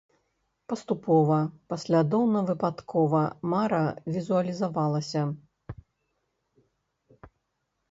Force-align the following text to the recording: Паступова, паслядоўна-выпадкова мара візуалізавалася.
Паступова, 0.71 1.35
паслядоўна-выпадкова 1.73 3.21
мара 3.53 3.83
візуалізавалася. 4.17 5.25